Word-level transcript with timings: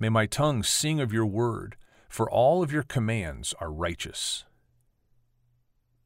May 0.00 0.08
my 0.08 0.24
tongue 0.24 0.62
sing 0.62 0.98
of 0.98 1.12
your 1.12 1.26
word, 1.26 1.76
for 2.08 2.28
all 2.28 2.62
of 2.62 2.72
your 2.72 2.82
commands 2.82 3.54
are 3.60 3.70
righteous. 3.70 4.44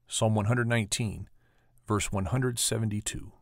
Psalm 0.09 0.35
119, 0.35 1.29
verse 1.87 2.11
172. 2.11 3.33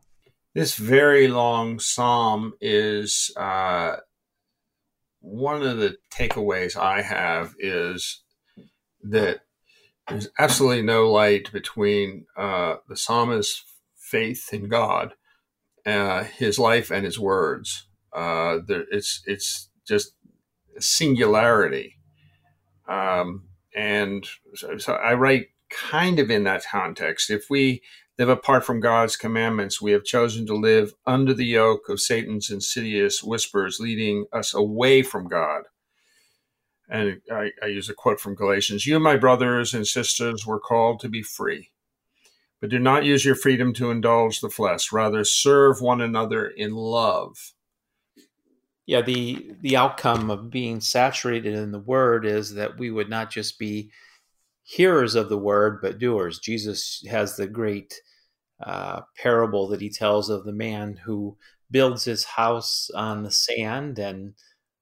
This 0.53 0.75
very 0.75 1.27
long 1.27 1.79
psalm 1.79 2.53
is 2.61 3.31
uh, 3.35 3.95
one 5.21 5.63
of 5.63 5.77
the 5.77 5.97
takeaways 6.13 6.77
I 6.77 7.01
have 7.01 7.55
is 7.57 8.21
that 9.01 9.39
there's 10.07 10.27
absolutely 10.37 10.83
no 10.83 11.09
light 11.11 11.51
between 11.51 12.27
uh, 12.37 12.75
the 12.87 12.95
psalmist's 12.95 13.63
faith 13.97 14.53
in 14.53 14.69
God, 14.69 15.15
uh, 15.87 16.25
his 16.25 16.59
life, 16.59 16.91
and 16.91 17.03
his 17.03 17.17
words. 17.17 17.87
Uh, 18.15 18.59
there, 18.67 18.85
it's 18.91 19.23
it's 19.25 19.69
just 19.87 20.13
singularity, 20.79 21.97
um, 22.87 23.45
and 23.75 24.27
so, 24.55 24.77
so 24.77 24.93
I 24.93 25.13
write 25.13 25.47
kind 25.69 26.19
of 26.19 26.29
in 26.29 26.43
that 26.43 26.63
context. 26.69 27.29
If 27.29 27.49
we 27.49 27.81
live 28.17 28.29
apart 28.29 28.63
from 28.63 28.79
God's 28.79 29.15
commandments, 29.15 29.81
we 29.81 29.91
have 29.91 30.03
chosen 30.03 30.45
to 30.47 30.55
live 30.55 30.93
under 31.05 31.33
the 31.33 31.45
yoke 31.45 31.89
of 31.89 31.99
Satan's 31.99 32.49
insidious 32.49 33.23
whispers, 33.23 33.79
leading 33.79 34.25
us 34.31 34.53
away 34.53 35.01
from 35.01 35.27
God. 35.27 35.63
And 36.89 37.21
I, 37.31 37.51
I, 37.63 37.67
use 37.67 37.89
a 37.89 37.93
quote 37.93 38.19
from 38.19 38.35
Galatians 38.35 38.85
You, 38.85 38.99
my 38.99 39.15
brothers 39.15 39.73
and 39.73 39.87
sisters, 39.87 40.45
were 40.45 40.59
called 40.59 40.99
to 40.99 41.09
be 41.09 41.23
free. 41.23 41.71
But 42.61 42.69
do 42.69 42.77
not 42.77 43.03
use 43.03 43.25
your 43.25 43.35
freedom 43.35 43.73
to 43.73 43.89
indulge 43.89 44.41
the 44.41 44.49
flesh. 44.49 44.91
Rather, 44.91 45.23
serve 45.23 45.81
one 45.81 46.01
another 46.01 46.45
in 46.45 46.75
love. 46.75 47.53
Yeah, 48.85 49.01
the 49.01 49.53
the 49.61 49.77
outcome 49.77 50.29
of 50.29 50.49
being 50.49 50.81
saturated 50.81 51.53
in 51.55 51.71
the 51.71 51.79
word 51.79 52.25
is 52.25 52.55
that 52.55 52.77
we 52.77 52.91
would 52.91 53.09
not 53.09 53.31
just 53.31 53.57
be 53.57 53.91
hearers 54.63 55.15
of 55.15 55.29
the 55.29 55.37
word, 55.37 55.79
but 55.81 55.99
doers. 55.99 56.39
Jesus 56.39 57.03
has 57.09 57.35
the 57.35 57.47
great 57.47 57.93
uh, 58.61 59.01
parable 59.17 59.67
that 59.69 59.81
he 59.81 59.89
tells 59.89 60.29
of 60.29 60.45
the 60.45 60.53
man 60.53 60.97
who 61.05 61.37
builds 61.71 62.05
his 62.05 62.23
house 62.23 62.89
on 62.95 63.23
the 63.23 63.31
sand 63.31 63.99
and 63.99 64.33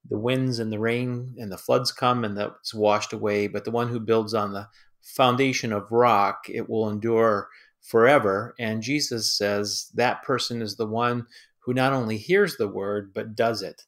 the 0.10 0.18
winds 0.18 0.60
and 0.60 0.72
the 0.72 0.80
rain 0.80 1.36
and 1.38 1.52
the 1.52 1.58
floods 1.58 1.92
come 1.92 2.24
and 2.24 2.38
that's 2.38 2.74
washed 2.74 3.14
away. 3.14 3.48
But 3.48 3.66
the 3.66 3.72
one 3.72 3.88
who 3.90 4.00
builds 4.00 4.34
on 4.34 4.54
the 4.54 4.68
foundation 5.02 5.72
of 5.72 5.92
rock, 5.92 6.46
it 6.50 6.70
will 6.70 6.90
endure 6.90 7.50
forever. 7.82 8.56
And 8.60 8.84
Jesus 8.84 9.36
says 9.36 9.90
that 9.96 10.24
person 10.24 10.62
is 10.62 10.76
the 10.76 10.88
one 10.88 11.28
who 11.60 11.74
not 11.74 11.94
only 11.94 12.18
hears 12.18 12.58
the 12.58 12.68
word, 12.68 13.14
but 13.14 13.36
does 13.36 13.62
it. 13.62 13.84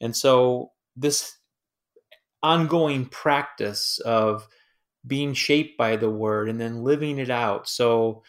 And 0.00 0.16
so 0.16 0.72
this 0.96 1.36
ongoing 2.42 3.06
practice 3.06 3.98
of 4.00 4.48
being 5.06 5.34
shaped 5.34 5.78
by 5.78 5.96
the 5.96 6.10
word 6.10 6.48
and 6.48 6.60
then 6.60 6.82
living 6.84 7.18
it 7.18 7.30
out. 7.30 7.68
So, 7.68 8.22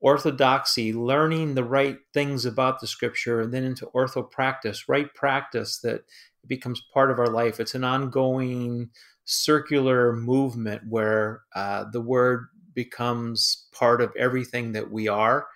orthodoxy, 0.00 0.92
learning 0.92 1.54
the 1.54 1.64
right 1.64 1.98
things 2.14 2.44
about 2.44 2.80
the 2.80 2.86
scripture, 2.86 3.40
and 3.40 3.52
then 3.52 3.64
into 3.64 3.86
orthopractice, 3.86 4.88
right 4.88 5.12
practice 5.14 5.78
that 5.80 6.02
becomes 6.46 6.82
part 6.94 7.10
of 7.10 7.18
our 7.18 7.28
life. 7.28 7.58
It's 7.58 7.74
an 7.74 7.84
ongoing 7.84 8.90
circular 9.24 10.14
movement 10.14 10.82
where 10.88 11.42
uh, 11.54 11.84
the 11.92 12.00
word 12.00 12.46
becomes 12.74 13.66
part 13.72 14.00
of 14.00 14.12
everything 14.16 14.72
that 14.72 14.90
we 14.90 15.08
are 15.08 15.48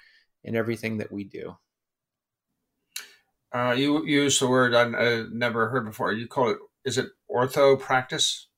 and 0.45 0.57
everything 0.57 0.99
that 0.99 1.13
we 1.13 1.25
do. 1.25 1.57
Uh, 3.55 3.75
you 3.77 4.05
use 4.07 4.39
the 4.39 4.49
word 4.49 4.75
I 4.75 5.25
never 5.31 5.69
heard 5.69 5.85
before. 5.85 6.13
You 6.13 6.27
call 6.27 6.51
it, 6.51 6.59
is 6.85 6.99
it 6.99 7.09
ortho 7.31 7.79
practice? 7.79 8.49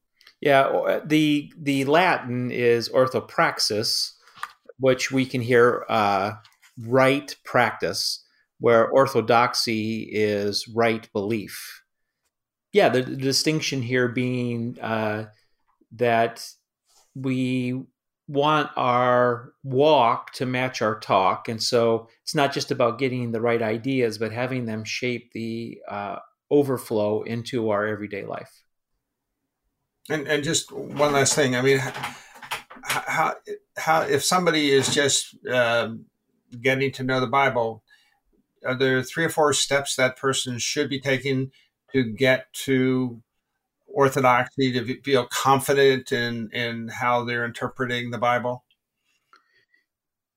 Yeah, 0.41 0.63
uh, 0.63 1.01
the 1.05 1.53
the 1.59 1.85
Latin 1.85 2.51
is 2.51 2.89
orthopraxis, 2.89 4.13
which 4.79 5.11
we 5.11 5.27
can 5.27 5.41
hear 5.41 5.85
uh, 5.89 6.33
right 6.79 7.35
practice, 7.45 8.23
where 8.61 8.89
orthodoxy 8.89 10.09
is 10.13 10.69
right 10.69 11.11
belief. 11.13 11.83
Yeah, 12.73 12.89
the, 12.89 13.03
the 13.03 13.17
distinction 13.17 13.83
here 13.83 14.09
being 14.09 14.79
uh, 14.81 15.27
that 15.97 16.47
we 17.15 17.83
want 18.27 18.71
our 18.77 19.53
walk 19.63 20.33
to 20.35 20.47
match 20.47 20.81
our 20.83 20.99
talk, 20.99 21.49
and 21.49 21.63
so 21.63 22.09
it's 22.23 22.35
not 22.35 22.53
just 22.53 22.71
about 22.71 22.99
getting 22.99 23.33
the 23.33 23.41
right 23.41 23.63
ideas, 23.63 24.19
but 24.19 24.33
having 24.33 24.67
them 24.67 24.85
shape 24.85 25.33
the 25.33 25.79
uh, 25.89 26.17
overflow 26.51 27.23
into 27.23 27.71
our 27.71 27.87
everyday 27.87 28.25
life. 28.25 28.63
And 30.09 30.27
and 30.27 30.45
just 30.45 30.73
one 30.73 31.13
last 31.13 31.35
thing. 31.35 31.57
I 31.57 31.63
mean, 31.63 31.81
how 32.83 33.35
how 33.77 34.03
if 34.03 34.25
somebody 34.25 34.71
is 34.71 34.95
just 34.95 35.35
uh, 35.47 35.91
getting 36.61 36.93
to 36.93 37.03
know 37.03 37.21
the 37.21 37.27
Bible, 37.27 37.83
are 38.65 38.75
there 38.75 39.03
three 39.03 39.25
or 39.25 39.31
four 39.31 39.53
steps 39.53 39.97
that 39.97 40.17
person 40.17 40.59
should 40.59 40.89
be 40.89 41.01
taking 41.01 41.51
to 41.93 42.05
get 42.05 42.53
to 42.53 43.23
orthodoxy 43.95 44.73
to 44.73 45.01
feel 45.03 45.27
confident 45.27 46.13
in 46.13 46.51
in 46.53 46.89
how 46.89 47.25
they're 47.25 47.45
interpreting 47.45 48.11
the 48.11 48.19
Bible? 48.19 48.65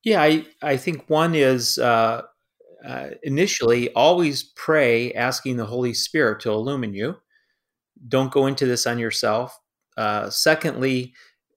Yeah, 0.03 0.21
I 0.21 0.45
I 0.61 0.77
think 0.77 1.09
one 1.09 1.35
is. 1.35 1.77
Uh, 1.77 2.23
uh, 2.85 3.09
initially, 3.23 3.91
always 3.93 4.43
pray 4.55 5.11
asking 5.13 5.57
the 5.57 5.65
Holy 5.65 5.93
Spirit 5.93 6.39
to 6.39 6.51
illumine 6.51 6.93
you 6.93 7.17
don't 8.07 8.31
go 8.31 8.45
into 8.47 8.65
this 8.65 8.85
on 8.85 8.99
yourself. 8.99 9.57
Uh, 9.95 10.29
secondly, 10.29 11.13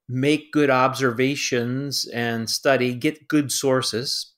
make 0.08 0.52
good 0.52 0.70
observations 0.70 2.06
and 2.06 2.48
study, 2.48 2.94
get 2.94 3.28
good 3.28 3.52
sources, 3.52 4.34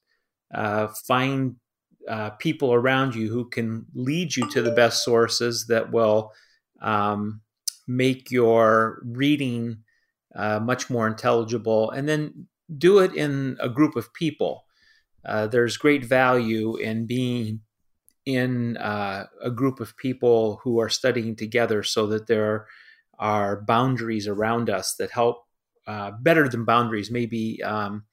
uh, 0.55 0.89
find 1.07 1.57
uh, 2.09 2.31
people 2.31 2.75
around 2.75 3.15
you 3.15 3.31
who 3.31 3.49
can 3.49 3.87
lead 3.95 4.35
you 4.35 4.49
to 4.51 4.61
the 4.61 4.73
best 4.73 5.05
sources 5.05 5.67
that 5.69 5.93
will 5.93 6.33
um, 6.81 7.41
make 7.87 8.31
your 8.31 9.03
reading 9.05 9.79
uh, 10.35 10.61
much 10.61 10.89
more 10.89 11.07
intelligible, 11.07 11.91
and 11.91 12.09
then 12.09 12.47
do 12.79 12.99
it 12.99 13.15
in 13.15 13.57
a 13.61 13.69
group 13.69 13.97
of 13.97 14.13
people. 14.15 14.65
Uh, 15.25 15.47
there's 15.47 15.77
great 15.77 16.05
value 16.05 16.77
in 16.77 17.07
being 17.07 17.61
in 18.25 18.77
uh, 18.77 19.27
a 19.43 19.51
group 19.51 19.81
of 19.81 19.97
people 19.97 20.61
who 20.63 20.81
are 20.81 20.89
studying 20.89 21.37
together 21.37 21.83
so 21.83 22.07
that 22.07 22.27
there 22.27 22.67
are 23.19 23.63
boundaries 23.63 24.27
around 24.27 24.71
us 24.71 24.95
that 24.99 25.11
help 25.11 25.45
uh, 25.87 26.13
better 26.21 26.49
than 26.49 26.65
boundaries 26.65 27.11
maybe 27.11 27.63
um, 27.63 28.05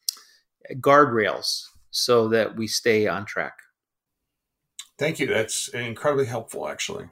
guardrails 0.75 1.63
so 1.91 2.27
that 2.27 2.55
we 2.55 2.67
stay 2.67 3.07
on 3.07 3.25
track. 3.25 3.53
Thank 4.97 5.19
you. 5.19 5.27
That's 5.27 5.69
incredibly 5.69 6.25
helpful 6.25 6.67
actually 6.67 7.09